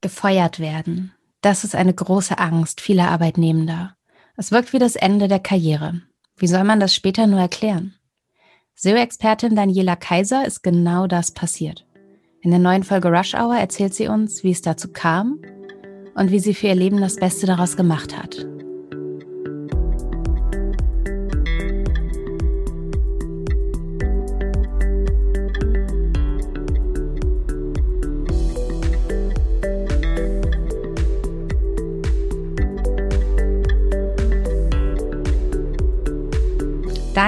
[0.00, 1.12] Gefeuert werden.
[1.40, 3.96] Das ist eine große Angst vieler Arbeitnehmender.
[4.36, 6.02] Es wirkt wie das Ende der Karriere.
[6.36, 7.94] Wie soll man das später nur erklären?
[8.76, 11.84] SEO-Expertin Daniela Kaiser ist genau das passiert.
[12.40, 15.40] In der neuen Folge Rush Hour erzählt sie uns, wie es dazu kam
[16.14, 18.46] und wie sie für ihr Leben das Beste daraus gemacht hat.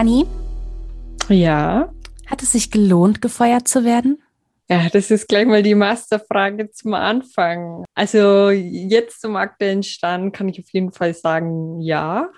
[0.01, 0.25] Dani?
[1.29, 1.93] Ja.
[2.27, 4.23] Hat es sich gelohnt, gefeuert zu werden?
[4.71, 7.85] Ja, das ist gleich mal die Masterfrage zum Anfang.
[7.95, 12.31] Also jetzt zum aktuellen Stand kann ich auf jeden Fall sagen, ja.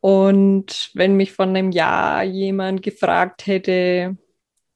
[0.00, 4.16] Und wenn mich von einem Jahr jemand gefragt hätte,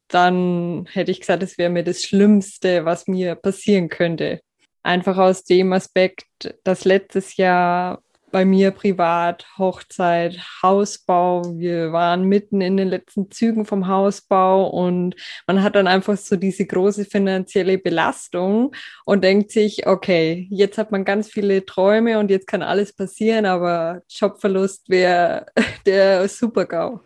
[0.08, 4.40] dann hätte ich gesagt, es wäre mir das Schlimmste, was mir passieren könnte.
[4.82, 6.26] Einfach aus dem Aspekt,
[6.64, 8.02] dass letztes Jahr
[8.36, 11.56] bei mir privat Hochzeit, Hausbau.
[11.56, 15.16] Wir waren mitten in den letzten Zügen vom Hausbau und
[15.46, 18.74] man hat dann einfach so diese große finanzielle Belastung
[19.06, 23.46] und denkt sich, okay, jetzt hat man ganz viele Träume und jetzt kann alles passieren,
[23.46, 25.46] aber Jobverlust wäre
[25.86, 27.00] der Super-GAU.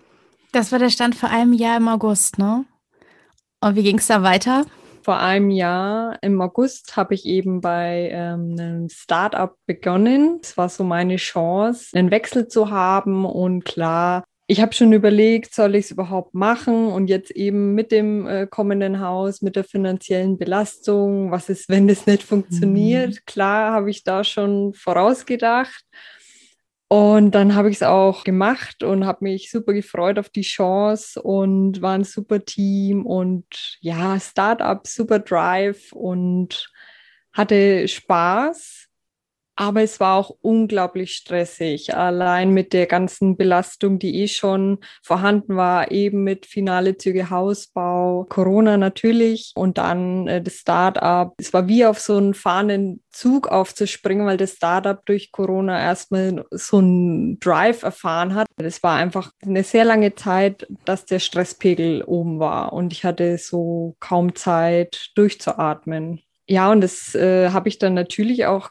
[0.50, 2.64] Das war der Stand vor einem Jahr im August, ne?
[3.60, 4.64] Und wie ging es da weiter?
[5.02, 10.40] Vor einem Jahr im August habe ich eben bei ähm, einem Startup begonnen.
[10.42, 15.54] Es war so meine Chance, einen Wechsel zu haben und klar, ich habe schon überlegt,
[15.54, 19.62] soll ich es überhaupt machen und jetzt eben mit dem äh, kommenden Haus, mit der
[19.62, 23.10] finanziellen Belastung, was ist, wenn das nicht funktioniert?
[23.10, 23.18] Mhm.
[23.26, 25.84] Klar habe ich da schon vorausgedacht.
[26.92, 31.22] Und dann habe ich es auch gemacht und habe mich super gefreut auf die Chance
[31.22, 33.46] und war ein super Team und
[33.80, 36.68] ja, Startup, super Drive und
[37.32, 38.89] hatte Spaß.
[39.60, 45.54] Aber es war auch unglaublich stressig, allein mit der ganzen Belastung, die eh schon vorhanden
[45.54, 51.34] war, eben mit finale Züge Hausbau, Corona natürlich und dann äh, das Startup.
[51.36, 56.42] Es war wie auf so einen fahrenden Zug aufzuspringen, weil das Startup durch Corona erstmal
[56.52, 58.46] so einen Drive erfahren hat.
[58.56, 63.36] Es war einfach eine sehr lange Zeit, dass der Stresspegel oben war und ich hatte
[63.36, 66.22] so kaum Zeit durchzuatmen.
[66.48, 68.70] Ja, und das äh, habe ich dann natürlich auch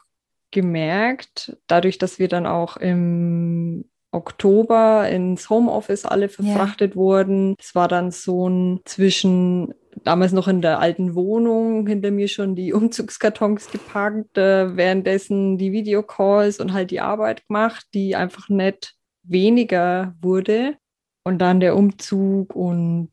[0.50, 6.96] gemerkt, dadurch, dass wir dann auch im Oktober ins Homeoffice alle verfrachtet ja.
[6.96, 7.54] wurden.
[7.58, 9.72] Es war dann so ein zwischen
[10.04, 15.72] damals noch in der alten Wohnung, hinter mir schon die Umzugskartons gepackt, äh, währenddessen die
[15.72, 20.76] Videocalls und halt die Arbeit gemacht, die einfach nicht weniger wurde.
[21.22, 23.10] Und dann der Umzug und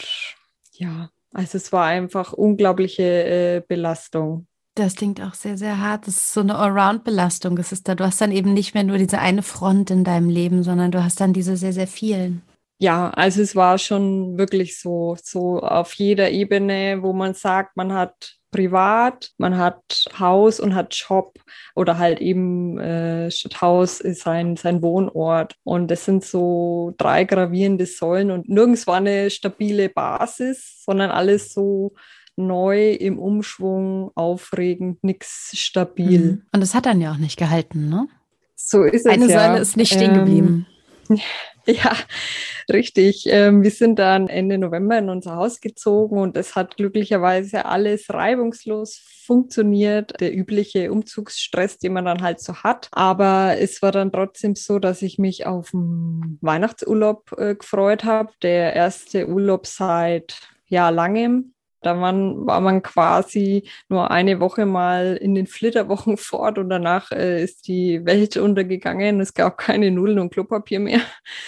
[0.71, 4.47] ja, also es war einfach unglaubliche äh, Belastung.
[4.77, 6.05] Das klingt auch sehr, sehr hart.
[6.05, 7.57] Das ist so eine Allround-Belastung.
[7.57, 10.29] Es ist da, du hast dann eben nicht mehr nur diese eine Front in deinem
[10.29, 12.43] Leben, sondern du hast dann diese sehr, sehr vielen.
[12.77, 17.91] Ja, also es war schon wirklich so, so auf jeder Ebene, wo man sagt, man
[17.91, 21.33] hat privat, man hat Haus und hat Job
[21.75, 25.55] oder halt eben äh, Haus ist sein, sein Wohnort.
[25.63, 31.51] Und das sind so drei gravierende Säulen und nirgends war eine stabile Basis, sondern alles
[31.51, 31.95] so
[32.37, 36.19] neu im Umschwung, aufregend, nichts stabil.
[36.19, 36.41] Mhm.
[36.53, 38.07] Und das hat dann ja auch nicht gehalten, ne?
[38.55, 39.11] So ist es.
[39.11, 39.39] Eine ja.
[39.39, 40.65] Säule ist nicht stehen geblieben.
[41.09, 41.19] Ähm,
[41.65, 41.95] ja,
[42.71, 43.25] richtig.
[43.27, 48.09] Ähm, wir sind dann Ende November in unser Haus gezogen und es hat glücklicherweise alles
[48.09, 50.19] reibungslos funktioniert.
[50.19, 52.87] Der übliche Umzugsstress, den man dann halt so hat.
[52.91, 58.31] Aber es war dann trotzdem so, dass ich mich auf den Weihnachtsurlaub äh, gefreut habe.
[58.41, 65.17] Der erste Urlaub seit ja langem da man, war man quasi nur eine Woche mal
[65.17, 69.19] in den Flitterwochen fort und danach äh, ist die Welt untergegangen.
[69.21, 71.01] Es gab keine Nudeln und Klopapier mehr.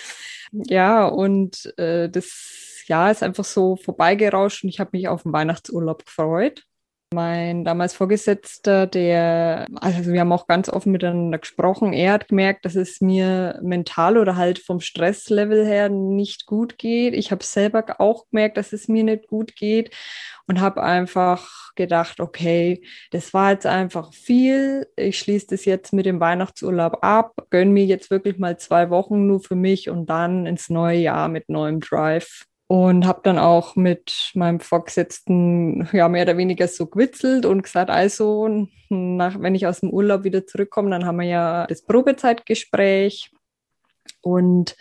[0.51, 5.33] ja, und äh, das Jahr ist einfach so vorbeigerauscht und ich habe mich auf den
[5.33, 6.63] Weihnachtsurlaub gefreut.
[7.11, 12.65] Mein damals Vorgesetzter, der, also wir haben auch ganz offen miteinander gesprochen, er hat gemerkt,
[12.65, 17.15] dass es mir mental oder halt vom Stresslevel her nicht gut geht.
[17.15, 19.89] Ich habe selber auch gemerkt, dass es mir nicht gut geht
[20.45, 24.85] und habe einfach gedacht, okay, das war jetzt einfach viel.
[24.95, 29.25] Ich schließe das jetzt mit dem Weihnachtsurlaub ab, gönne mir jetzt wirklich mal zwei Wochen
[29.25, 33.75] nur für mich und dann ins neue Jahr mit neuem Drive und habe dann auch
[33.75, 39.65] mit meinem Vorgesetzten ja mehr oder weniger so gewitzelt und gesagt, also nach, wenn ich
[39.65, 43.31] aus dem Urlaub wieder zurückkomme, dann haben wir ja das Probezeitgespräch.
[44.21, 44.75] Und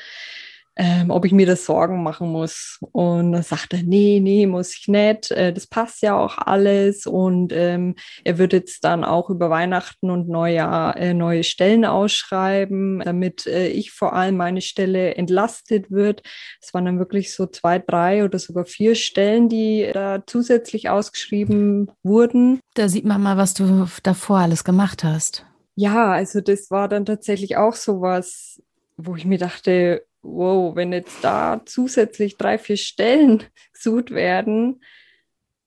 [0.79, 2.79] ähm, ob ich mir das Sorgen machen muss.
[2.93, 5.31] Und dann sagt er, nee, nee, muss ich nicht.
[5.33, 7.05] Äh, das passt ja auch alles.
[7.05, 13.01] Und ähm, er wird jetzt dann auch über Weihnachten und Neujahr äh, neue Stellen ausschreiben,
[13.05, 16.23] damit äh, ich vor allem meine Stelle entlastet wird.
[16.63, 21.91] Es waren dann wirklich so zwei, drei oder sogar vier Stellen, die da zusätzlich ausgeschrieben
[22.05, 22.61] wurden.
[22.75, 25.45] Da sieht man mal, was du davor alles gemacht hast.
[25.75, 28.63] Ja, also das war dann tatsächlich auch so was,
[28.97, 34.83] wo ich mir dachte, wow, wenn jetzt da zusätzlich drei, vier Stellen gesucht werden,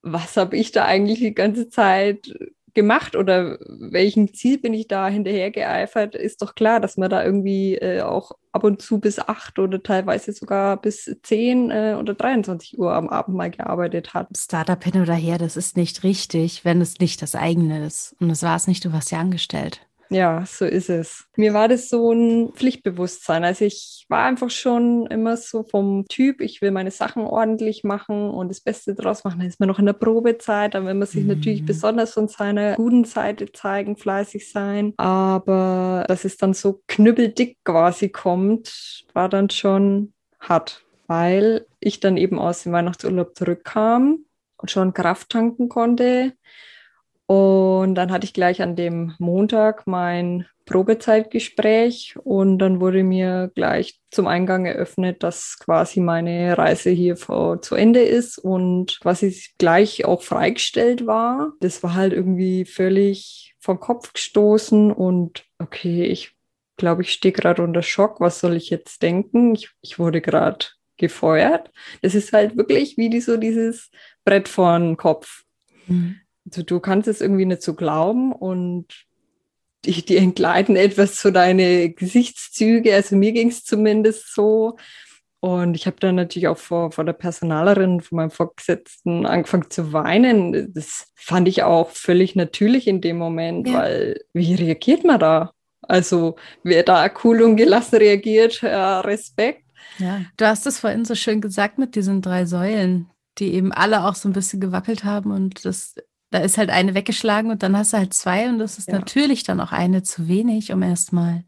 [0.02, 2.34] was habe ich da eigentlich die ganze Zeit
[2.74, 7.24] gemacht oder welchem Ziel bin ich da hinterher geeifert, ist doch klar, dass man da
[7.24, 12.14] irgendwie äh, auch ab und zu bis acht oder teilweise sogar bis zehn äh, oder
[12.14, 14.30] 23 Uhr am Abend mal gearbeitet hat.
[14.38, 18.16] Startup hin oder her, das ist nicht richtig, wenn es nicht das eigene ist.
[18.20, 19.82] Und das war es nicht, du warst ja angestellt.
[20.12, 21.26] Ja, so ist es.
[21.38, 23.46] Mir war das so ein Pflichtbewusstsein.
[23.46, 28.30] Also ich war einfach schon immer so vom Typ, ich will meine Sachen ordentlich machen
[28.30, 29.40] und das Beste daraus machen.
[29.40, 31.30] Dann ist man noch in der Probezeit, dann will man sich mhm.
[31.30, 34.94] natürlich besonders von seiner guten Seite zeigen, fleißig sein.
[34.98, 40.12] Aber dass es dann so knüppeldick quasi kommt, war dann schon
[40.42, 44.26] hart, weil ich dann eben aus dem Weihnachtsurlaub zurückkam
[44.58, 46.34] und schon Kraft tanken konnte
[47.32, 54.02] und dann hatte ich gleich an dem Montag mein Probezeitgespräch und dann wurde mir gleich
[54.10, 60.04] zum Eingang eröffnet, dass quasi meine Reise hier vor, zu Ende ist und quasi gleich
[60.04, 61.54] auch freigestellt war.
[61.62, 66.36] Das war halt irgendwie völlig vom Kopf gestoßen und okay, ich
[66.76, 68.20] glaube, ich stehe gerade unter Schock.
[68.20, 69.56] Was soll ich jetzt denken?
[69.56, 70.66] Ich, ich wurde gerade
[70.98, 71.72] gefeuert.
[72.02, 73.90] Das ist halt wirklich wie die, so dieses
[74.26, 75.44] Brett vor den Kopf.
[75.88, 76.20] Mhm
[76.52, 78.88] also du kannst es irgendwie nicht so glauben und
[79.86, 82.94] die, die entgleiten etwas so deine Gesichtszüge.
[82.94, 84.78] Also mir ging es zumindest so.
[85.40, 89.92] Und ich habe dann natürlich auch vor, vor der Personalerin, von meinem Vorgesetzten angefangen zu
[89.92, 90.72] weinen.
[90.74, 93.80] Das fand ich auch völlig natürlich in dem Moment, ja.
[93.80, 95.52] weil wie reagiert man da?
[95.82, 99.64] Also wer da cool und gelassen reagiert, ja, Respekt.
[99.98, 103.10] Ja, du hast es vorhin so schön gesagt mit diesen drei Säulen,
[103.40, 105.96] die eben alle auch so ein bisschen gewackelt haben und das
[106.32, 108.96] da ist halt eine weggeschlagen und dann hast du halt zwei und das ist ja.
[108.96, 111.44] natürlich dann auch eine zu wenig, um erstmal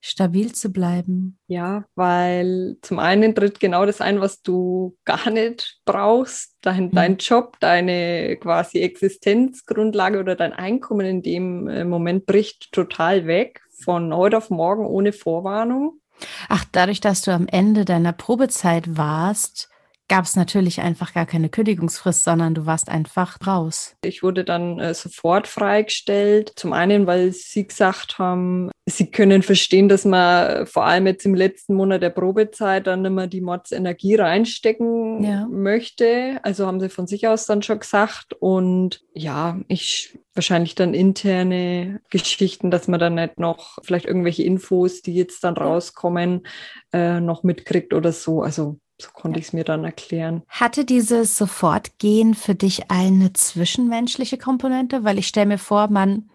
[0.00, 1.38] stabil zu bleiben.
[1.46, 6.92] Ja, weil zum einen tritt genau das ein, was du gar nicht brauchst, dein, mhm.
[6.92, 13.60] dein Job, deine quasi Existenzgrundlage oder dein Einkommen in dem äh, Moment bricht total weg,
[13.82, 16.00] von heute auf morgen ohne Vorwarnung.
[16.48, 19.68] Ach, dadurch, dass du am Ende deiner Probezeit warst,
[20.08, 23.94] gab es natürlich einfach gar keine Kündigungsfrist, sondern du warst einfach raus.
[24.02, 26.52] Ich wurde dann äh, sofort freigestellt.
[26.56, 31.34] Zum einen, weil sie gesagt haben, sie können verstehen, dass man vor allem jetzt im
[31.34, 35.46] letzten Monat der Probezeit dann immer die Mordsenergie reinstecken ja.
[35.46, 36.40] möchte.
[36.42, 38.32] Also haben sie von sich aus dann schon gesagt.
[38.32, 45.02] Und ja, ich wahrscheinlich dann interne Geschichten, dass man dann nicht noch vielleicht irgendwelche Infos,
[45.02, 46.46] die jetzt dann rauskommen,
[46.92, 48.42] äh, noch mitkriegt oder so.
[48.42, 50.42] Also so konnte ich es mir dann erklären.
[50.48, 55.04] Hatte dieses Sofortgehen für dich eine zwischenmenschliche Komponente?
[55.04, 56.28] Weil ich stelle mir vor, man,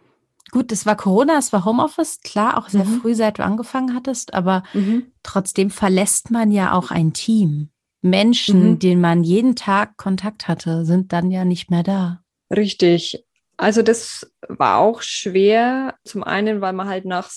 [0.51, 3.01] gut, es war Corona, es war Homeoffice, klar, auch sehr mhm.
[3.01, 5.07] früh, seit du angefangen hattest, aber mhm.
[5.23, 7.69] trotzdem verlässt man ja auch ein Team.
[8.01, 8.79] Menschen, mhm.
[8.79, 12.21] denen man jeden Tag Kontakt hatte, sind dann ja nicht mehr da.
[12.53, 13.25] Richtig.
[13.57, 15.95] Also das war auch schwer.
[16.03, 17.29] Zum einen, weil man halt nach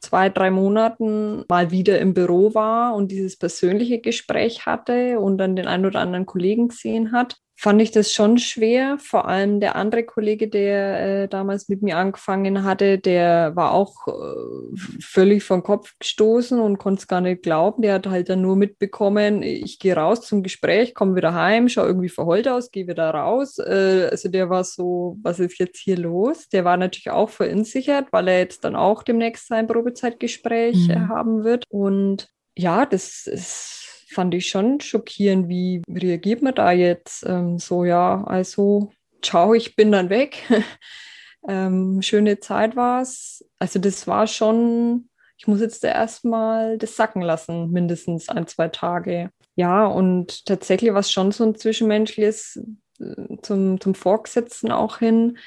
[0.00, 5.56] zwei, drei Monaten mal wieder im Büro war und dieses persönliche Gespräch hatte und dann
[5.56, 8.98] den einen oder anderen Kollegen gesehen hat fand ich das schon schwer.
[9.00, 14.06] Vor allem der andere Kollege, der äh, damals mit mir angefangen hatte, der war auch
[14.06, 17.82] äh, völlig vom Kopf gestoßen und konnte es gar nicht glauben.
[17.82, 21.88] Der hat halt dann nur mitbekommen, ich gehe raus zum Gespräch, komme wieder heim, schaue
[21.88, 23.58] irgendwie verheult aus, gehe wieder raus.
[23.58, 26.48] Äh, also der war so, was ist jetzt hier los?
[26.50, 31.08] Der war natürlich auch verunsichert, weil er jetzt dann auch demnächst sein Probezeitgespräch mhm.
[31.08, 31.64] haben wird.
[31.68, 33.77] Und ja, das ist
[34.08, 35.48] fand ich schon schockierend.
[35.48, 37.24] Wie reagiert man da jetzt?
[37.26, 38.90] Ähm, so, ja, also,
[39.22, 40.42] ciao, ich bin dann weg.
[41.48, 43.44] ähm, schöne Zeit war es.
[43.58, 49.30] Also, das war schon, ich muss jetzt erstmal das sacken lassen, mindestens ein, zwei Tage.
[49.54, 52.60] Ja, und tatsächlich war es schon so ein zwischenmenschliches
[53.00, 55.38] äh, zum, zum Vorgesetzten auch hin,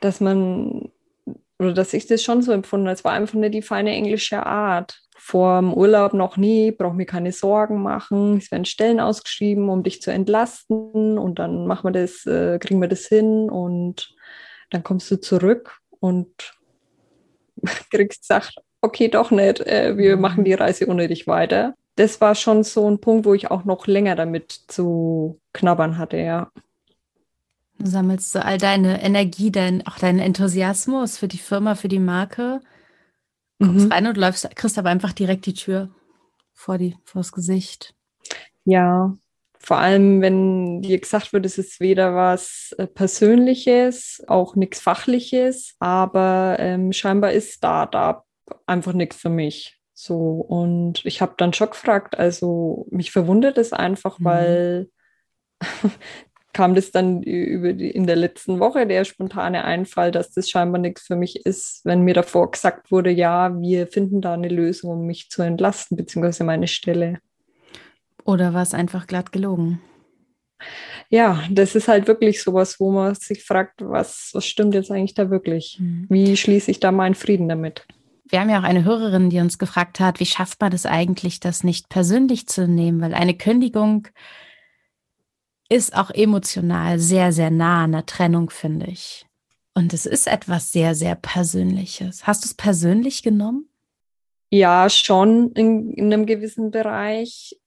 [0.00, 0.90] dass man,
[1.58, 4.44] oder dass ich das schon so empfunden habe, es war einfach nicht die feine englische
[4.44, 8.36] Art vor dem Urlaub noch nie, brauche mir keine Sorgen machen.
[8.36, 12.80] Es werden Stellen ausgeschrieben, um dich zu entlasten und dann machen wir das, äh, kriegen
[12.80, 14.14] wir das hin und
[14.70, 16.54] dann kommst du zurück und
[17.90, 20.22] kriegst gesagt, okay, doch nicht, äh, wir mhm.
[20.22, 21.74] machen die Reise ohne dich weiter.
[21.96, 26.16] das war schon so ein Punkt, wo ich auch noch länger damit zu knabbern hatte,
[26.16, 26.50] ja.
[27.78, 32.60] Du sammelst all deine Energie, dein, auch deinen Enthusiasmus für die Firma, für die Marke,
[33.60, 33.92] kommst mhm.
[33.92, 35.90] rein und läufst, kriegst aber einfach direkt die Tür
[36.52, 37.94] vor die, vors Gesicht.
[38.64, 39.16] Ja,
[39.58, 45.74] vor allem, wenn dir gesagt wird, es ist weder was äh, Persönliches, auch nichts Fachliches,
[45.78, 48.24] aber ähm, scheinbar ist Startup
[48.66, 49.80] einfach nichts für mich.
[49.94, 54.24] So, und ich habe dann schon gefragt, also mich verwundert es einfach, mhm.
[54.24, 54.90] weil
[56.54, 60.80] kam das dann über die, in der letzten Woche der spontane Einfall, dass das scheinbar
[60.80, 64.92] nichts für mich ist, wenn mir davor gesagt wurde, ja, wir finden da eine Lösung,
[64.92, 67.18] um mich zu entlasten, beziehungsweise meine Stelle.
[68.24, 69.82] Oder war es einfach glatt gelogen?
[71.10, 75.14] Ja, das ist halt wirklich sowas, wo man sich fragt, was, was stimmt jetzt eigentlich
[75.14, 75.78] da wirklich?
[75.78, 76.06] Mhm.
[76.08, 77.86] Wie schließe ich da meinen Frieden damit?
[78.26, 81.40] Wir haben ja auch eine Hörerin, die uns gefragt hat, wie schafft man das eigentlich,
[81.40, 83.02] das nicht persönlich zu nehmen?
[83.02, 84.08] Weil eine Kündigung
[85.68, 89.26] ist auch emotional sehr, sehr nah an der Trennung, finde ich.
[89.74, 92.26] Und es ist etwas sehr, sehr Persönliches.
[92.26, 93.68] Hast du es persönlich genommen?
[94.50, 97.58] Ja, schon in, in einem gewissen Bereich.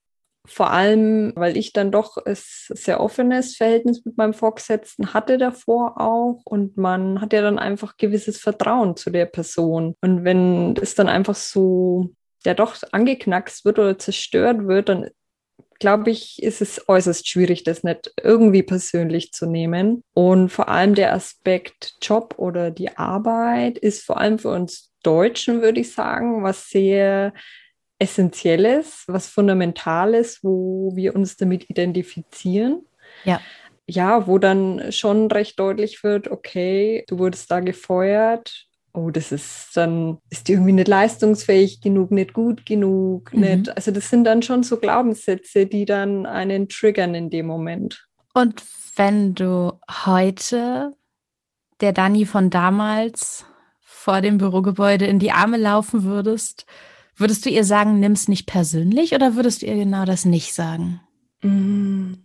[0.45, 5.99] Vor allem, weil ich dann doch ein sehr offenes Verhältnis mit meinem Vorgesetzten hatte davor
[5.99, 6.41] auch.
[6.45, 9.95] Und man hat ja dann einfach gewisses Vertrauen zu der Person.
[9.99, 12.11] Und wenn es dann einfach so,
[12.45, 15.09] ja doch angeknackst wird oder zerstört wird, dann
[15.79, 20.03] glaube ich, ist es äußerst schwierig, das nicht irgendwie persönlich zu nehmen.
[20.13, 25.61] Und vor allem der Aspekt Job oder die Arbeit ist vor allem für uns Deutschen,
[25.61, 27.33] würde ich sagen, was sehr
[27.99, 32.85] Essentielles, was Fundamentales, wo wir uns damit identifizieren.
[33.23, 33.41] Ja.
[33.89, 38.66] Ja, wo dann schon recht deutlich wird, okay, du wurdest da gefeuert,
[38.97, 43.39] oh, das ist dann, ist die irgendwie nicht leistungsfähig genug, nicht gut genug, mhm.
[43.41, 43.75] nicht.
[43.75, 48.07] Also das sind dann schon so Glaubenssätze, die dann einen triggern in dem Moment.
[48.33, 48.63] Und
[48.95, 50.95] wenn du heute
[51.79, 53.45] der Dani von damals
[53.81, 56.65] vor dem Bürogebäude in die Arme laufen würdest,
[57.15, 60.53] würdest du ihr sagen, nimm es nicht persönlich oder würdest du ihr genau das nicht
[60.53, 61.01] sagen?
[61.43, 62.23] Mhm.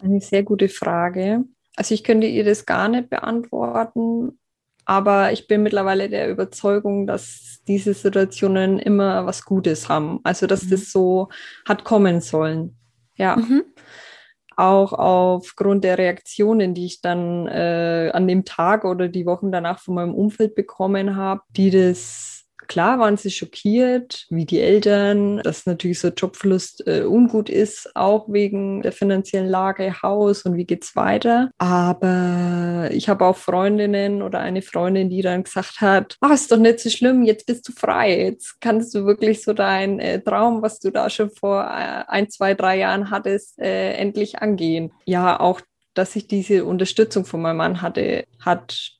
[0.00, 1.44] Eine sehr gute Frage.
[1.76, 4.38] Also ich könnte ihr das gar nicht beantworten,
[4.86, 10.20] aber ich bin mittlerweile der Überzeugung, dass diese Situationen immer was Gutes haben.
[10.22, 10.70] Also, dass mhm.
[10.70, 11.28] das so
[11.66, 12.76] hat kommen sollen.
[13.16, 13.36] Ja.
[13.36, 13.64] Mhm.
[14.56, 19.80] Auch aufgrund der Reaktionen, die ich dann äh, an dem Tag oder die Wochen danach
[19.80, 22.35] von meinem Umfeld bekommen habe, die das
[22.68, 28.28] Klar waren sie schockiert, wie die Eltern, dass natürlich so Jobverlust äh, ungut ist, auch
[28.28, 31.50] wegen der finanziellen Lage, Haus und wie geht's weiter.
[31.58, 36.58] Aber ich habe auch Freundinnen oder eine Freundin, die dann gesagt hat, ach, ist doch
[36.58, 40.62] nicht so schlimm, jetzt bist du frei, jetzt kannst du wirklich so dein äh, Traum,
[40.62, 44.92] was du da schon vor äh, ein, zwei, drei Jahren hattest, äh, endlich angehen.
[45.04, 45.60] Ja, auch
[45.96, 48.95] dass ich diese Unterstützung von meinem Mann hatte, hat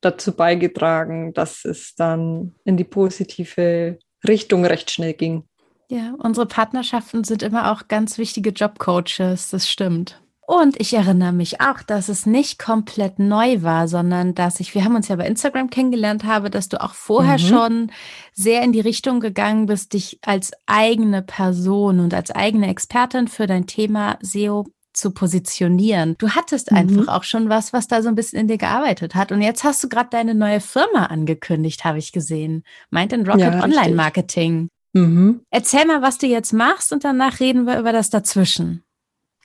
[0.00, 5.44] dazu beigetragen, dass es dann in die positive Richtung recht schnell ging.
[5.88, 10.20] Ja, unsere Partnerschaften sind immer auch ganz wichtige Jobcoaches, das stimmt.
[10.46, 14.84] Und ich erinnere mich auch, dass es nicht komplett neu war, sondern dass ich, wir
[14.84, 17.38] haben uns ja bei Instagram kennengelernt habe, dass du auch vorher mhm.
[17.38, 17.92] schon
[18.32, 23.46] sehr in die Richtung gegangen bist, dich als eigene Person und als eigene Expertin für
[23.46, 24.66] dein Thema SEO
[25.00, 26.14] zu positionieren.
[26.18, 26.76] Du hattest mhm.
[26.76, 29.32] einfach auch schon was, was da so ein bisschen in dir gearbeitet hat.
[29.32, 32.62] Und jetzt hast du gerade deine neue Firma angekündigt, habe ich gesehen.
[32.90, 34.68] Meint in Rocket ja, Online Marketing.
[34.92, 35.40] Mhm.
[35.50, 38.82] Erzähl mal, was du jetzt machst und danach reden wir über das dazwischen.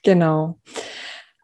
[0.04, 0.60] Genau.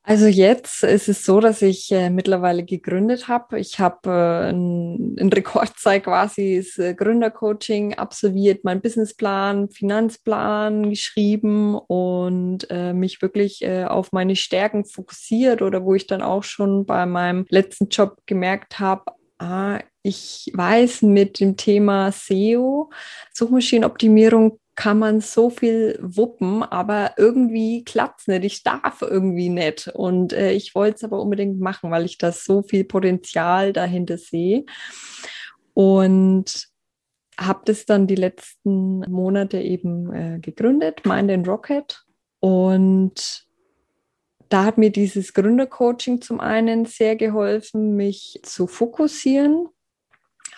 [0.03, 3.59] Also jetzt ist es so, dass ich äh, mittlerweile gegründet habe.
[3.59, 12.65] Ich habe äh, in, Rekordzeit quasi das äh, Gründercoaching absolviert, meinen Businessplan, Finanzplan geschrieben und
[12.71, 17.05] äh, mich wirklich äh, auf meine Stärken fokussiert oder wo ich dann auch schon bei
[17.05, 19.03] meinem letzten Job gemerkt habe,
[19.37, 22.89] ah, ich weiß mit dem Thema SEO,
[23.33, 28.45] Suchmaschinenoptimierung, kann man so viel wuppen, aber irgendwie klappt es nicht.
[28.45, 29.89] Ich darf irgendwie nicht.
[29.89, 34.17] Und äh, ich wollte es aber unbedingt machen, weil ich da so viel Potenzial dahinter
[34.17, 34.65] sehe.
[35.73, 36.67] Und
[37.39, 42.03] habe das dann die letzten Monate eben äh, gegründet, Mind and Rocket.
[42.39, 43.45] Und
[44.49, 49.67] da hat mir dieses Gründercoaching zum einen sehr geholfen, mich zu fokussieren,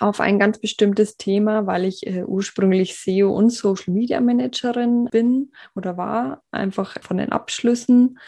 [0.04, 5.52] auf ein ganz bestimmtes Thema, weil ich äh, ursprünglich SEO und Social Media Managerin bin
[5.76, 8.20] oder war, einfach von den Abschlüssen.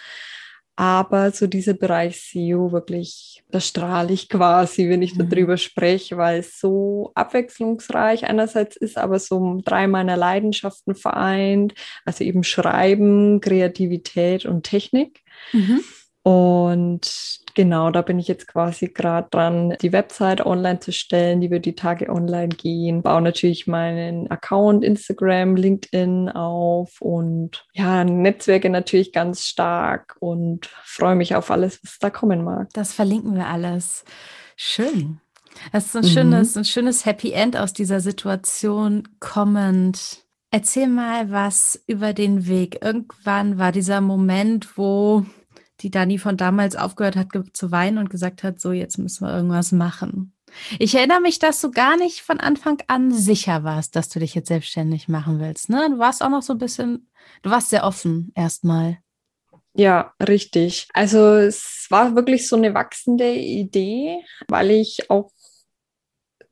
[0.77, 5.29] Aber so dieser Bereich SEO wirklich, da strahle ich quasi, wenn ich mhm.
[5.29, 11.73] darüber spreche, weil es so abwechslungsreich einerseits ist, aber so drei meiner Leidenschaften vereint.
[12.05, 15.23] Also eben Schreiben, Kreativität und Technik.
[15.51, 15.81] Mhm.
[16.25, 21.39] Und genau, da bin ich jetzt quasi gerade dran, die Website online zu stellen.
[21.39, 23.03] Die wird die Tage online gehen.
[23.03, 31.13] Baue natürlich meinen Account, Instagram, LinkedIn auf und ja, Netzwerke natürlich ganz stark und freue
[31.13, 32.69] mich auf alles, was da kommen mag.
[32.73, 34.03] Das verlinken wir alles.
[34.55, 35.21] Schön.
[35.71, 36.61] Das ist ein schönes, mhm.
[36.61, 40.25] ein schönes Happy End aus dieser Situation kommend.
[40.49, 42.83] Erzähl mal was über den Weg.
[42.83, 45.23] Irgendwann war dieser Moment, wo
[45.81, 49.35] die Dani von damals aufgehört hat zu weinen und gesagt hat, so jetzt müssen wir
[49.35, 50.33] irgendwas machen.
[50.79, 54.35] Ich erinnere mich, dass du gar nicht von Anfang an sicher warst, dass du dich
[54.35, 55.69] jetzt selbstständig machen willst.
[55.69, 55.89] Ne?
[55.89, 57.09] Du warst auch noch so ein bisschen,
[57.41, 58.99] du warst sehr offen erstmal.
[59.73, 60.87] Ja, richtig.
[60.93, 65.31] Also es war wirklich so eine wachsende Idee, weil ich auch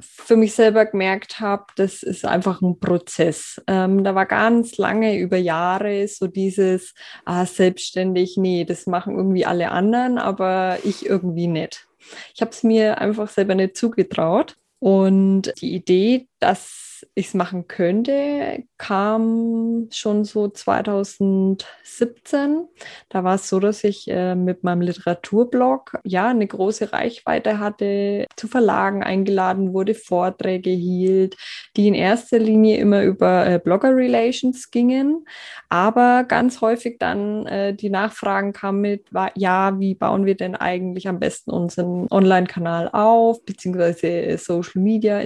[0.03, 3.62] für mich selber gemerkt habe, das ist einfach ein Prozess.
[3.67, 6.93] Ähm, da war ganz lange über Jahre so dieses
[7.25, 11.88] ah, selbstständig, nee, das machen irgendwie alle anderen, aber ich irgendwie nicht.
[12.36, 14.55] Ich habe es mir einfach selber nicht zugetraut.
[14.79, 16.83] Und die Idee, dass
[17.15, 22.67] ich es machen könnte, kam schon so 2017.
[23.09, 28.25] Da war es so, dass ich äh, mit meinem Literaturblog ja eine große Reichweite hatte,
[28.35, 31.35] zu Verlagen eingeladen wurde, Vorträge hielt,
[31.75, 35.25] die in erster Linie immer über äh, Blogger Relations gingen,
[35.69, 40.55] aber ganz häufig dann äh, die Nachfragen kamen mit, war, ja, wie bauen wir denn
[40.55, 45.19] eigentlich am besten unseren Online-Kanal auf, beziehungsweise Social Media,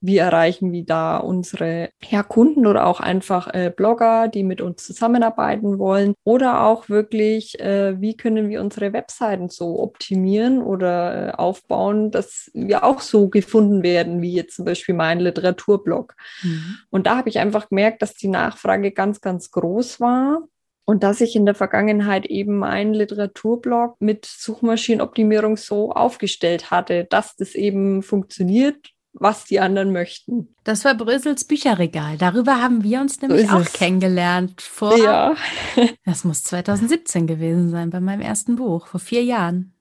[0.00, 4.84] Wie erreichen wir da unsere ja, Kunden oder auch einfach äh, Blogger, die mit uns
[4.84, 11.30] zusammenarbeiten wollen oder auch wirklich, äh, wie können wir unsere Webseiten so optimieren oder äh,
[11.32, 16.14] aufbauen, dass wir auch so gefunden werden, wie jetzt zum Beispiel mein Literaturblog.
[16.42, 16.76] Mhm.
[16.90, 20.42] Und da habe ich einfach gemerkt, dass die Nachfrage ganz, ganz groß war.
[20.90, 27.36] Und dass ich in der Vergangenheit eben einen Literaturblog mit Suchmaschinenoptimierung so aufgestellt hatte, dass
[27.36, 30.54] das eben funktioniert was die anderen möchten.
[30.64, 32.16] Das war Brösels Bücherregal.
[32.16, 33.72] Darüber haben wir uns nämlich so auch es.
[33.72, 34.60] kennengelernt.
[34.60, 35.34] Vor, ja.
[36.04, 39.74] das muss 2017 gewesen sein, bei meinem ersten Buch, vor vier Jahren.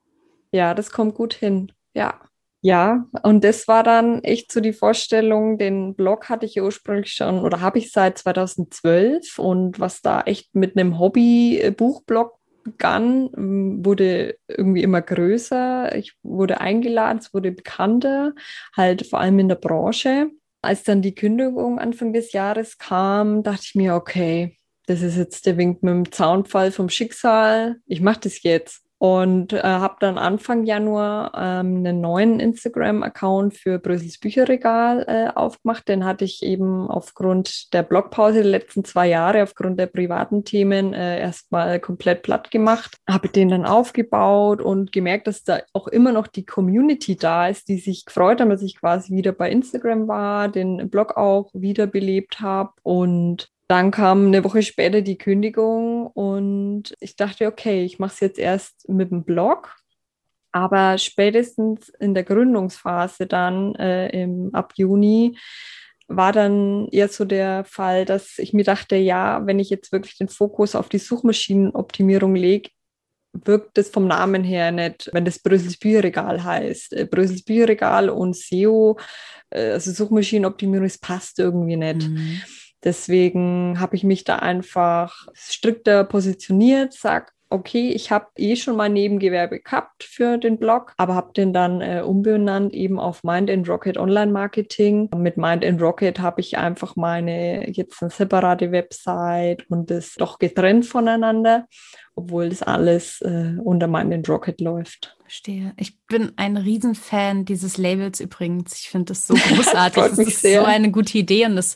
[0.52, 1.72] Ja, das kommt gut hin.
[1.94, 2.20] Ja.
[2.62, 7.13] Ja, und das war dann echt so die Vorstellung, den Blog hatte ich ja ursprünglich
[7.13, 12.38] schon oder habe ich seit 2012 und was da echt mit einem Hobby-Buchblog
[12.72, 15.96] begann, ähm, wurde irgendwie immer größer.
[15.96, 18.34] Ich wurde eingeladen, es wurde bekannter,
[18.76, 20.32] halt vor allem in der Branche.
[20.62, 25.46] Als dann die Kündigung Anfang des Jahres kam, dachte ich mir, okay, das ist jetzt
[25.46, 27.78] der Wink mit dem Zaunfall vom Schicksal.
[27.86, 33.80] Ich mache das jetzt und äh, habe dann Anfang Januar ähm, einen neuen Instagram-Account für
[33.80, 35.88] Brüssels Bücherregal äh, aufgemacht.
[35.88, 40.94] Den hatte ich eben aufgrund der Blogpause der letzten zwei Jahre, aufgrund der privaten Themen
[40.94, 42.98] äh, erstmal komplett platt gemacht.
[43.10, 47.70] Habe den dann aufgebaut und gemerkt, dass da auch immer noch die Community da ist,
[47.70, 52.42] die sich gefreut haben, dass ich quasi wieder bei Instagram war, den Blog auch wiederbelebt
[52.42, 58.14] habe und dann kam eine Woche später die Kündigung und ich dachte, okay, ich mache
[58.14, 59.76] es jetzt erst mit dem Blog.
[60.52, 65.38] Aber spätestens in der Gründungsphase dann äh, im, ab Juni
[66.08, 70.18] war dann eher so der Fall, dass ich mir dachte, ja, wenn ich jetzt wirklich
[70.18, 72.72] den Fokus auf die Suchmaschinenoptimierung lege,
[73.34, 76.94] wirkt es vom Namen her nicht, wenn das Brüssels Bücherregal heißt.
[76.94, 78.98] Äh, Brüssels Bücherregal und SEO,
[79.52, 82.08] äh, also Suchmaschinenoptimierung, es passt irgendwie nicht.
[82.08, 82.42] Mhm.
[82.84, 88.89] Deswegen habe ich mich da einfach strikter positioniert, sag, okay, ich habe eh schon mal
[88.89, 93.68] Nebengewerbe gehabt für den Blog, aber habe den dann äh, umbenannt eben auf Mind and
[93.68, 95.10] Rocket Online Marketing.
[95.15, 100.38] Mit Mind and Rocket habe ich einfach meine jetzt eine separate Website und das doch
[100.38, 101.65] getrennt voneinander,
[102.15, 105.18] obwohl das alles äh, unter Mind and Rocket läuft.
[105.24, 105.74] Verstehe.
[105.78, 108.80] Ich bin ein Riesenfan dieses Labels übrigens.
[108.80, 110.04] Ich finde das so großartig.
[110.04, 110.62] das ist sehr.
[110.62, 111.76] so eine gute Idee und das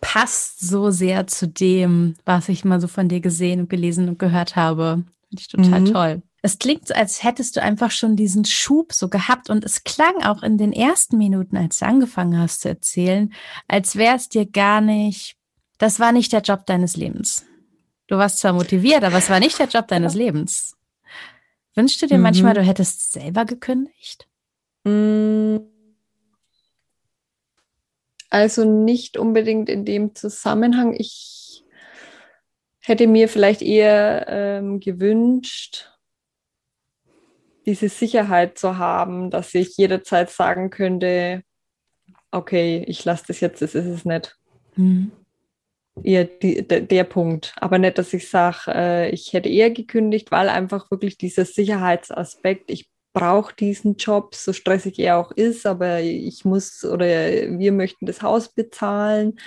[0.00, 4.18] passt so sehr zu dem, was ich mal so von dir gesehen und gelesen und
[4.18, 5.04] gehört habe.
[5.28, 5.92] Finde ich total mhm.
[5.92, 6.22] toll.
[6.42, 10.22] Es klingt so, als hättest du einfach schon diesen Schub so gehabt und es klang
[10.22, 13.32] auch in den ersten Minuten, als du angefangen hast zu erzählen,
[13.68, 15.36] als wäre es dir gar nicht,
[15.78, 17.44] das war nicht der Job deines Lebens.
[18.06, 20.76] Du warst zwar motiviert, aber es war nicht der Job deines Lebens.
[21.74, 22.24] Wünschst du dir mhm.
[22.24, 24.26] manchmal, du hättest selber gekündigt?
[24.84, 25.60] Mhm.
[28.30, 30.94] Also nicht unbedingt in dem Zusammenhang.
[30.96, 31.64] Ich
[32.80, 35.90] hätte mir vielleicht eher ähm, gewünscht,
[37.66, 41.42] diese Sicherheit zu haben, dass ich jederzeit sagen könnte,
[42.30, 44.38] okay, ich lasse das jetzt, das ist es nicht.
[44.76, 45.10] Mhm.
[46.02, 47.52] Eher die, der, der, Punkt.
[47.56, 52.70] Aber nicht, dass ich sage, äh, ich hätte eher gekündigt, weil einfach wirklich dieser Sicherheitsaspekt,
[52.70, 58.06] ich brauche diesen Job, so stressig er auch ist, aber ich muss oder wir möchten
[58.06, 59.38] das Haus bezahlen.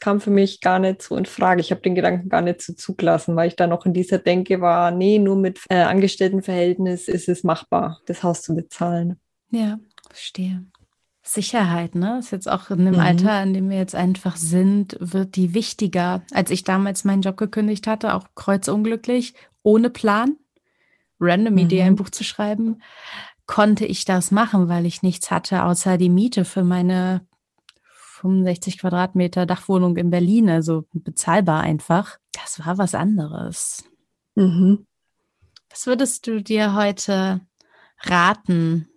[0.00, 1.60] Kam für mich gar nicht so in Frage.
[1.60, 4.60] Ich habe den Gedanken gar nicht so zugelassen, weil ich da noch in dieser Denke
[4.60, 9.18] war, nee, nur mit äh, Angestelltenverhältnis ist es machbar, das Haus zu bezahlen.
[9.50, 9.78] Ja,
[10.10, 10.64] verstehe.
[11.22, 12.18] Sicherheit, ne?
[12.20, 13.00] Ist jetzt auch in dem mhm.
[13.00, 16.22] Alter, in dem wir jetzt einfach sind, wird die wichtiger.
[16.32, 20.36] Als ich damals meinen Job gekündigt hatte, auch kreuzunglücklich, ohne Plan,
[21.20, 21.58] random mhm.
[21.58, 22.82] Idee, ein Buch zu schreiben,
[23.46, 27.26] konnte ich das machen, weil ich nichts hatte, außer die Miete für meine
[28.20, 32.18] 65 Quadratmeter Dachwohnung in Berlin, also bezahlbar einfach.
[32.32, 33.84] Das war was anderes.
[34.34, 34.86] Mhm.
[35.70, 37.40] Was würdest du dir heute
[38.00, 38.88] raten,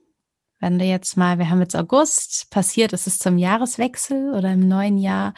[0.60, 4.68] wenn du jetzt mal, wir haben jetzt August, passiert ist es zum Jahreswechsel oder im
[4.68, 5.34] neuen Jahr,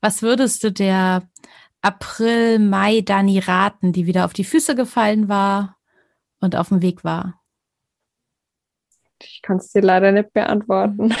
[0.00, 1.28] was würdest du der
[1.82, 5.75] April, Mai Dani raten, die wieder auf die Füße gefallen war
[6.40, 7.40] und auf dem Weg war?
[9.22, 11.14] Ich kann es dir leider nicht beantworten.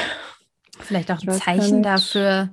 [0.78, 2.50] Vielleicht auch ein Zeichen dafür,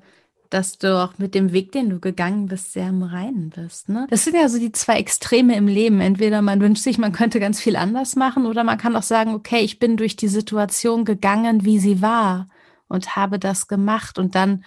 [0.50, 3.90] dass du auch mit dem Weg, den du gegangen bist, sehr im Reinen bist.
[3.90, 4.08] Ne?
[4.10, 6.00] Das sind ja so die zwei Extreme im Leben.
[6.00, 9.34] Entweder man wünscht sich, man könnte ganz viel anders machen, oder man kann auch sagen,
[9.34, 12.48] okay, ich bin durch die Situation gegangen, wie sie war
[12.88, 14.20] und habe das gemacht.
[14.20, 14.64] Und dann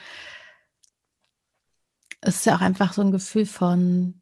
[2.21, 4.21] ist es ja auch einfach so ein Gefühl von,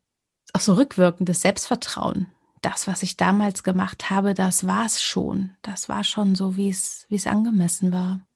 [0.53, 2.27] auch so rückwirkendes Selbstvertrauen.
[2.65, 5.51] Das, was ich damals gemacht habe, das war es schon.
[5.61, 8.27] Das war schon so, wie es, angemessen war.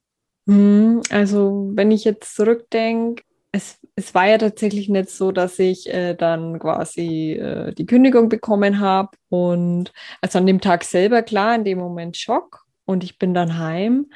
[0.45, 5.91] Mhm, also wenn ich jetzt zurückdenke, es, es war ja tatsächlich nicht so, dass ich
[5.91, 11.55] äh, dann quasi äh, die Kündigung bekommen habe und also an dem Tag selber klar,
[11.55, 14.11] in dem Moment Schock und ich bin dann heim.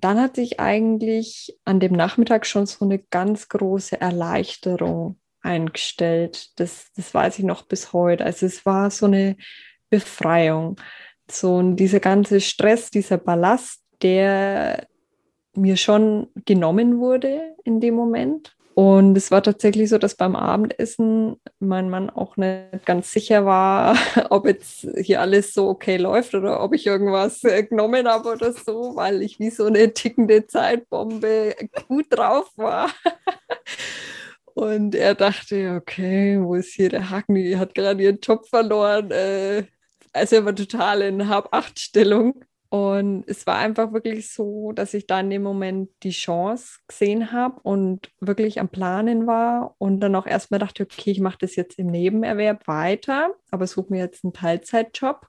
[0.00, 6.50] Dann hat sich eigentlich an dem Nachmittag schon so eine ganz große Erleichterung eingestellt.
[6.60, 8.24] Das, das weiß ich noch bis heute.
[8.24, 9.36] Also es war so eine
[9.88, 10.76] Befreiung.
[11.30, 14.86] So und dieser ganze Stress, dieser Ballast, der
[15.54, 18.56] mir schon genommen wurde in dem Moment.
[18.74, 23.96] Und es war tatsächlich so, dass beim Abendessen mein Mann auch nicht ganz sicher war,
[24.28, 28.52] ob jetzt hier alles so okay läuft oder ob ich irgendwas äh, genommen habe oder
[28.52, 31.56] so, weil ich wie so eine tickende Zeitbombe
[31.88, 32.90] gut drauf war.
[34.56, 37.34] Und er dachte, okay, wo ist hier der Haken?
[37.34, 39.10] Die hat gerade ihren Job verloren.
[39.10, 39.64] Äh,
[40.14, 42.42] also er war total in Hab-Acht-Stellung.
[42.70, 47.32] Und es war einfach wirklich so, dass ich da in dem Moment die Chance gesehen
[47.32, 51.54] habe und wirklich am Planen war und dann auch erstmal dachte, okay, ich mache das
[51.54, 55.26] jetzt im Nebenerwerb weiter, aber suche mir jetzt einen Teilzeitjob.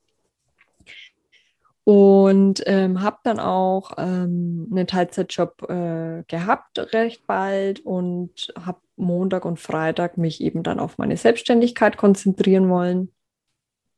[1.84, 9.46] Und ähm, habe dann auch ähm, einen Teilzeitjob äh, gehabt recht bald und habe Montag
[9.46, 13.12] und Freitag mich eben dann auf meine Selbstständigkeit konzentrieren wollen.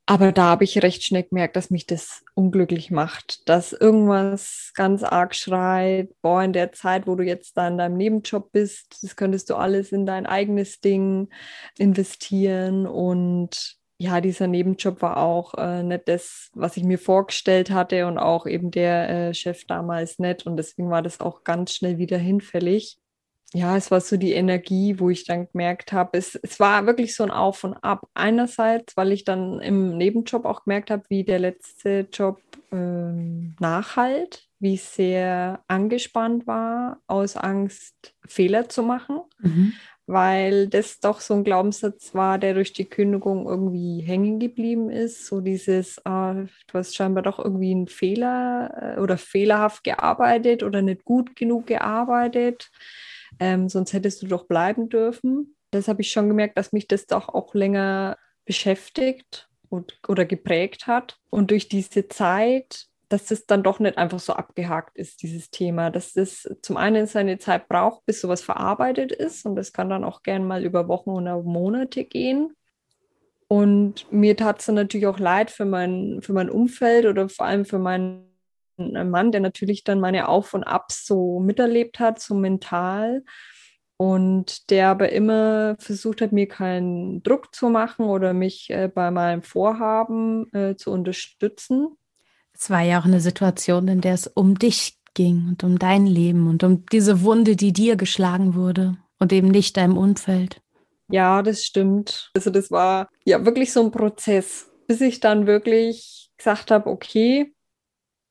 [0.09, 5.03] Aber da habe ich recht schnell gemerkt, dass mich das unglücklich macht, dass irgendwas ganz
[5.03, 9.15] arg schreit, boah, in der Zeit, wo du jetzt da in deinem Nebenjob bist, das
[9.15, 11.29] könntest du alles in dein eigenes Ding
[11.77, 12.87] investieren.
[12.87, 18.17] Und ja, dieser Nebenjob war auch äh, nicht das, was ich mir vorgestellt hatte und
[18.17, 20.47] auch eben der äh, Chef damals nicht.
[20.47, 22.97] Und deswegen war das auch ganz schnell wieder hinfällig
[23.53, 27.15] ja, es war so die Energie, wo ich dann gemerkt habe, es, es war wirklich
[27.15, 28.07] so ein Auf und Ab.
[28.13, 32.39] Einerseits, weil ich dann im Nebenjob auch gemerkt habe, wie der letzte Job
[32.71, 39.73] ähm, nachhalt, wie sehr angespannt war, aus Angst, Fehler zu machen, mhm.
[40.05, 45.25] weil das doch so ein Glaubenssatz war, der durch die Kündigung irgendwie hängen geblieben ist.
[45.25, 50.83] So dieses, äh, du hast scheinbar doch irgendwie einen Fehler äh, oder fehlerhaft gearbeitet oder
[50.83, 52.69] nicht gut genug gearbeitet
[53.39, 55.55] ähm, sonst hättest du doch bleiben dürfen.
[55.71, 60.87] Das habe ich schon gemerkt, dass mich das doch auch länger beschäftigt und, oder geprägt
[60.87, 61.17] hat.
[61.29, 65.89] Und durch diese Zeit, dass das dann doch nicht einfach so abgehakt ist, dieses Thema,
[65.91, 69.45] dass das zum einen seine Zeit braucht, bis sowas verarbeitet ist.
[69.45, 72.55] Und das kann dann auch gern mal über Wochen oder Monate gehen.
[73.47, 77.47] Und mir tat es dann natürlich auch leid für mein, für mein Umfeld oder vor
[77.47, 78.28] allem für meinen
[78.79, 83.23] ein Mann, der natürlich dann meine Auf und Abs so miterlebt hat, so mental.
[83.97, 89.11] Und der aber immer versucht hat, mir keinen Druck zu machen oder mich äh, bei
[89.11, 91.97] meinem Vorhaben äh, zu unterstützen.
[92.53, 96.07] Es war ja auch eine Situation, in der es um dich ging und um dein
[96.07, 100.61] Leben und um diese Wunde, die dir geschlagen wurde und eben nicht deinem Umfeld.
[101.09, 102.31] Ja, das stimmt.
[102.35, 107.53] Also das war ja wirklich so ein Prozess, bis ich dann wirklich gesagt habe, okay,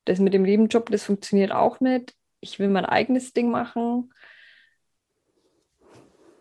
[0.08, 2.14] das mit dem Nebenjob, das funktioniert auch nicht.
[2.40, 4.12] Ich will mein eigenes Ding machen.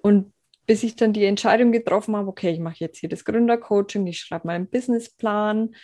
[0.01, 0.31] Und
[0.67, 4.19] bis ich dann die Entscheidung getroffen habe, okay, ich mache jetzt hier das Gründercoaching, ich
[4.19, 5.75] schreibe meinen Businessplan.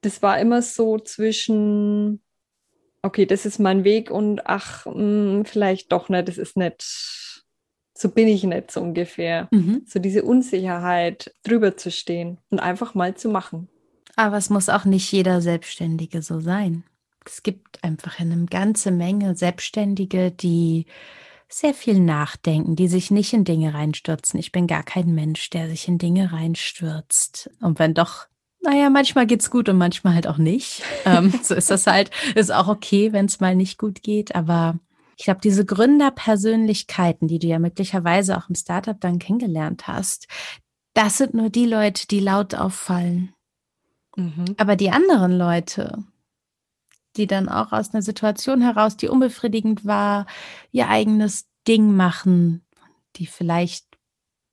[0.00, 2.22] Das war immer so zwischen,
[3.02, 7.44] okay, das ist mein Weg und ach, mh, hm, vielleicht doch nicht, das ist nicht,
[7.94, 9.48] so bin ich nicht so ungefähr.
[9.50, 9.82] Mhm.
[9.86, 13.68] So diese Unsicherheit, drüber zu stehen und einfach mal zu machen.
[14.16, 16.84] Aber es muss auch nicht jeder Selbstständige so sein.
[17.26, 20.86] Es gibt einfach eine ganze Menge Selbstständige, die
[21.48, 24.38] sehr viel nachdenken, die sich nicht in Dinge reinstürzen.
[24.40, 27.50] Ich bin gar kein Mensch, der sich in Dinge reinstürzt.
[27.60, 28.26] Und wenn doch,
[28.60, 30.82] naja, manchmal geht's gut und manchmal halt auch nicht.
[31.04, 32.10] ähm, so ist das halt.
[32.34, 34.34] Ist auch okay, wenn es mal nicht gut geht.
[34.34, 34.78] Aber
[35.16, 40.26] ich glaube, diese Gründerpersönlichkeiten, die du ja möglicherweise auch im Startup dann kennengelernt hast,
[40.94, 43.32] das sind nur die Leute, die laut auffallen.
[44.16, 44.46] Mhm.
[44.56, 46.04] Aber die anderen Leute,
[47.16, 50.26] die dann auch aus einer Situation heraus, die unbefriedigend war,
[50.72, 52.64] ihr eigenes Ding machen,
[53.16, 53.86] die vielleicht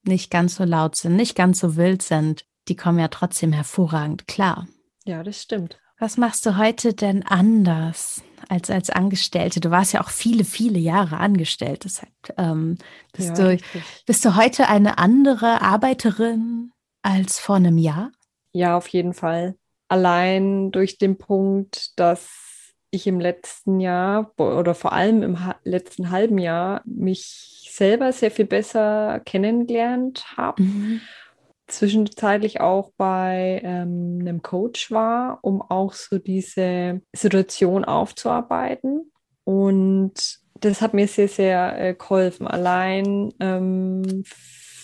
[0.03, 4.27] nicht ganz so laut sind, nicht ganz so wild sind, die kommen ja trotzdem hervorragend
[4.27, 4.67] klar.
[5.05, 5.79] Ja, das stimmt.
[5.99, 9.59] Was machst du heute denn anders als als Angestellte?
[9.59, 11.85] Du warst ja auch viele, viele Jahre angestellt.
[11.85, 12.77] Deshalb ähm,
[13.13, 13.57] bist, ja, du,
[14.05, 16.71] bist du heute eine andere Arbeiterin
[17.03, 18.11] als vor einem Jahr?
[18.51, 19.55] Ja, auf jeden Fall.
[19.87, 22.52] Allein durch den Punkt, dass
[22.93, 28.45] ich im letzten Jahr oder vor allem im letzten halben Jahr mich selber sehr viel
[28.45, 30.61] besser kennengelernt habe.
[30.61, 31.01] Mhm.
[31.67, 39.11] Zwischenzeitlich auch bei ähm, einem Coach war, um auch so diese Situation aufzuarbeiten.
[39.43, 42.47] Und das hat mir sehr, sehr äh, geholfen.
[42.47, 44.23] Allein ähm,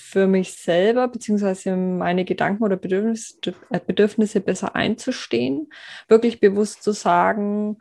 [0.10, 3.36] für mich selber, beziehungsweise meine Gedanken oder Bedürfnisse,
[3.69, 5.72] äh, Bedürfnisse besser einzustehen,
[6.08, 7.78] wirklich bewusst zu sagen,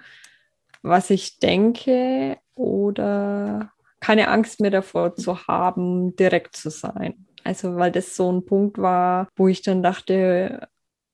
[0.82, 7.26] was ich denke oder keine Angst mehr davor zu haben, direkt zu sein.
[7.44, 10.68] Also weil das so ein Punkt war, wo ich dann dachte,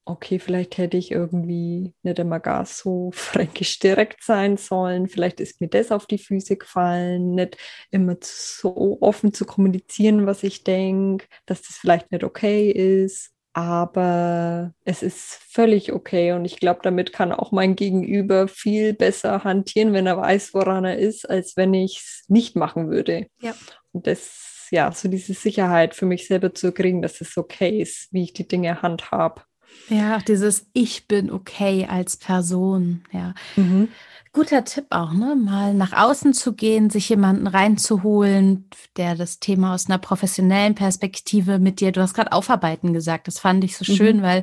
[0.06, 5.08] okay, vielleicht hätte ich irgendwie nicht immer gar so fränkisch direkt sein sollen.
[5.08, 7.56] Vielleicht ist mir das auf die Füße gefallen, nicht
[7.90, 13.30] immer so offen zu kommunizieren, was ich denke, dass das vielleicht nicht okay ist.
[13.56, 19.44] Aber es ist völlig okay und ich glaube, damit kann auch mein Gegenüber viel besser
[19.44, 23.28] hantieren, wenn er weiß, woran er ist, als wenn ich es nicht machen würde.
[23.40, 23.54] Ja.
[23.92, 28.12] Und das, ja, so diese Sicherheit für mich selber zu kriegen, dass es okay ist,
[28.12, 29.42] wie ich die Dinge handhabe.
[29.88, 33.34] Ja, auch dieses Ich bin okay als Person, ja.
[33.56, 33.88] Mhm.
[34.32, 35.36] Guter Tipp auch, ne?
[35.36, 41.60] Mal nach außen zu gehen, sich jemanden reinzuholen, der das Thema aus einer professionellen Perspektive
[41.60, 43.96] mit dir, du hast gerade aufarbeiten gesagt, das fand ich so mhm.
[43.96, 44.42] schön, weil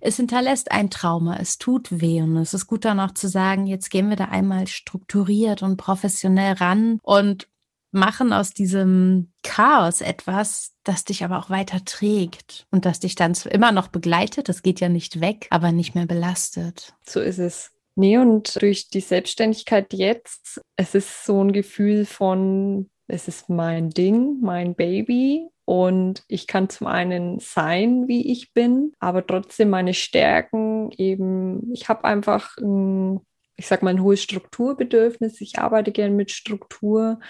[0.00, 3.66] es hinterlässt ein Trauma, es tut weh und es ist gut dann auch zu sagen,
[3.66, 7.46] jetzt gehen wir da einmal strukturiert und professionell ran und
[7.92, 13.34] machen aus diesem Chaos etwas, das dich aber auch weiter trägt und das dich dann
[13.50, 14.48] immer noch begleitet.
[14.48, 16.94] Das geht ja nicht weg, aber nicht mehr belastet.
[17.06, 17.72] So ist es.
[17.94, 23.90] Nee, und durch die Selbstständigkeit jetzt, es ist so ein Gefühl von, es ist mein
[23.90, 25.48] Ding, mein Baby.
[25.64, 31.88] Und ich kann zum einen sein, wie ich bin, aber trotzdem meine Stärken eben, ich
[31.88, 33.20] habe einfach ein
[33.56, 35.40] ich sag mal, ein hohes Strukturbedürfnis.
[35.40, 37.20] Ich arbeite gern mit Struktur,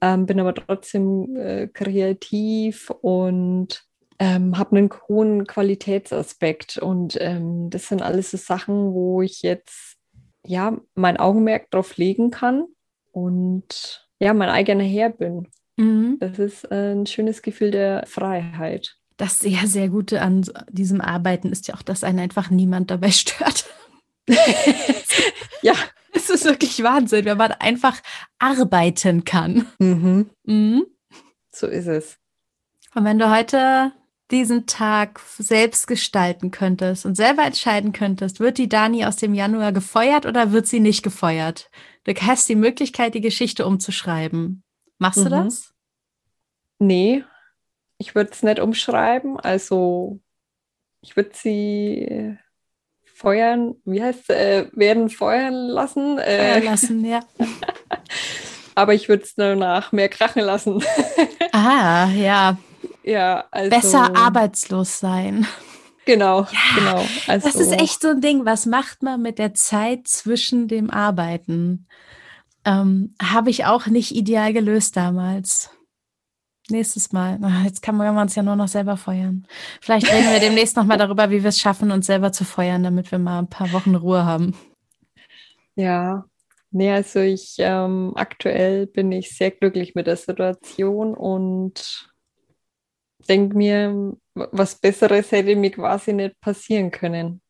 [0.00, 3.84] ähm, bin aber trotzdem äh, kreativ und
[4.18, 6.78] ähm, habe einen hohen Qualitätsaspekt.
[6.78, 9.96] Und ähm, das sind alles so Sachen, wo ich jetzt
[10.44, 12.66] ja mein Augenmerk drauf legen kann
[13.12, 15.48] und ja, mein eigener Herr bin.
[15.76, 16.16] Mhm.
[16.20, 18.96] Das ist äh, ein schönes Gefühl der Freiheit.
[19.18, 23.10] Das sehr, sehr Gute an diesem Arbeiten ist ja auch, dass einen einfach niemand dabei
[23.12, 23.66] stört.
[25.66, 25.74] ja.
[26.12, 28.00] Es ist wirklich Wahnsinn, wenn man einfach
[28.38, 29.66] arbeiten kann.
[29.78, 30.30] Mhm.
[30.44, 30.86] Mhm.
[31.50, 32.18] So ist es.
[32.94, 33.92] Und wenn du heute
[34.30, 39.72] diesen Tag selbst gestalten könntest und selber entscheiden könntest, wird die Dani aus dem Januar
[39.72, 41.70] gefeuert oder wird sie nicht gefeuert?
[42.04, 44.62] Du hast die Möglichkeit, die Geschichte umzuschreiben.
[44.98, 45.24] Machst mhm.
[45.24, 45.74] du das?
[46.78, 47.24] Nee,
[47.98, 49.38] ich würde es nicht umschreiben.
[49.38, 50.20] Also
[51.02, 52.38] ich würde sie
[53.26, 56.16] feuern, wie heißt äh, werden feuern lassen?
[56.18, 57.20] Äh, feuern lassen, ja.
[58.76, 60.80] Aber ich würde es danach mehr krachen lassen.
[61.52, 62.56] ah, ja.
[63.02, 63.70] Ja, also.
[63.70, 65.44] Besser arbeitslos sein.
[66.04, 67.04] Genau, ja, genau.
[67.26, 68.44] Also, das ist echt so ein Ding.
[68.44, 71.88] Was macht man mit der Zeit zwischen dem Arbeiten?
[72.64, 75.70] Ähm, Habe ich auch nicht ideal gelöst damals.
[76.68, 77.38] Nächstes Mal.
[77.42, 79.46] Ach, jetzt kann man uns ja nur noch selber feuern.
[79.80, 83.12] Vielleicht reden wir demnächst nochmal darüber, wie wir es schaffen, uns selber zu feuern, damit
[83.12, 84.54] wir mal ein paar Wochen Ruhe haben.
[85.76, 86.24] Ja,
[86.70, 92.10] nee, also ich ähm, aktuell bin ich sehr glücklich mit der Situation und
[93.28, 97.40] denke mir, was Besseres hätte mir quasi nicht passieren können.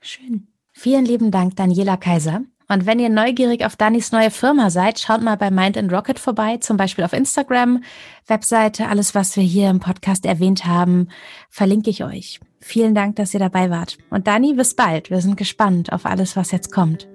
[0.00, 0.48] Schön.
[0.72, 2.42] Vielen lieben Dank, Daniela Kaiser.
[2.68, 6.18] Und wenn ihr neugierig auf Danis neue Firma seid, schaut mal bei Mind and Rocket
[6.18, 7.82] vorbei, zum Beispiel auf Instagram,
[8.26, 11.08] Webseite, alles, was wir hier im Podcast erwähnt haben,
[11.48, 12.40] verlinke ich euch.
[12.60, 13.96] Vielen Dank, dass ihr dabei wart.
[14.10, 15.10] Und Dani, bis bald.
[15.10, 17.08] Wir sind gespannt auf alles, was jetzt kommt.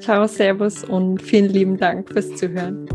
[0.00, 2.86] Ciao, Servus und vielen lieben Dank fürs Zuhören.